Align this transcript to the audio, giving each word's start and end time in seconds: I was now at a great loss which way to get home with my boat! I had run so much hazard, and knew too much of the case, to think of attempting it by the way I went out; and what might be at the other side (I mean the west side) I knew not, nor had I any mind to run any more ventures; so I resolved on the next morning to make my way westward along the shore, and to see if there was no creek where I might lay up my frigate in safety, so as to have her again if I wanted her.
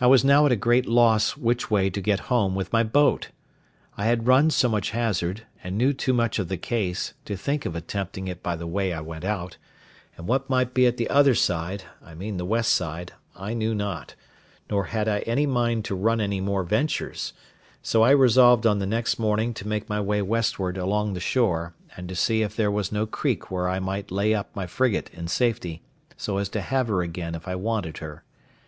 I 0.00 0.06
was 0.06 0.24
now 0.24 0.46
at 0.46 0.52
a 0.52 0.54
great 0.54 0.86
loss 0.86 1.36
which 1.36 1.68
way 1.68 1.90
to 1.90 2.00
get 2.00 2.20
home 2.30 2.54
with 2.54 2.72
my 2.72 2.84
boat! 2.84 3.30
I 3.96 4.04
had 4.04 4.28
run 4.28 4.50
so 4.50 4.68
much 4.68 4.90
hazard, 4.92 5.42
and 5.64 5.76
knew 5.76 5.92
too 5.92 6.12
much 6.12 6.38
of 6.38 6.46
the 6.46 6.56
case, 6.56 7.14
to 7.24 7.36
think 7.36 7.66
of 7.66 7.74
attempting 7.74 8.28
it 8.28 8.40
by 8.40 8.54
the 8.54 8.68
way 8.68 8.92
I 8.92 9.00
went 9.00 9.24
out; 9.24 9.56
and 10.16 10.28
what 10.28 10.48
might 10.48 10.74
be 10.74 10.86
at 10.86 10.96
the 10.96 11.10
other 11.10 11.34
side 11.34 11.82
(I 12.00 12.14
mean 12.14 12.36
the 12.36 12.44
west 12.44 12.72
side) 12.72 13.14
I 13.34 13.52
knew 13.52 13.74
not, 13.74 14.14
nor 14.70 14.84
had 14.84 15.08
I 15.08 15.22
any 15.22 15.46
mind 15.46 15.84
to 15.86 15.96
run 15.96 16.20
any 16.20 16.40
more 16.40 16.62
ventures; 16.62 17.32
so 17.82 18.02
I 18.02 18.12
resolved 18.12 18.64
on 18.64 18.78
the 18.78 18.86
next 18.86 19.18
morning 19.18 19.54
to 19.54 19.66
make 19.66 19.88
my 19.88 20.00
way 20.00 20.22
westward 20.22 20.78
along 20.78 21.14
the 21.14 21.18
shore, 21.18 21.74
and 21.96 22.08
to 22.08 22.14
see 22.14 22.42
if 22.42 22.54
there 22.54 22.70
was 22.70 22.92
no 22.92 23.06
creek 23.06 23.50
where 23.50 23.68
I 23.68 23.80
might 23.80 24.12
lay 24.12 24.34
up 24.34 24.54
my 24.54 24.68
frigate 24.68 25.10
in 25.12 25.26
safety, 25.26 25.82
so 26.16 26.38
as 26.38 26.48
to 26.50 26.60
have 26.60 26.86
her 26.86 27.02
again 27.02 27.34
if 27.34 27.48
I 27.48 27.56
wanted 27.56 27.98
her. 27.98 28.22